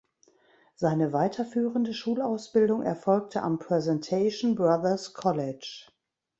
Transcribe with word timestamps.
Seine 0.73 1.13
weiterführende 1.13 1.93
Schulausbildung 1.93 2.81
erfolgte 2.81 3.43
am 3.43 3.59
„Presentation 3.59 4.55
Brothers 4.55 5.13
College“. 5.13 5.91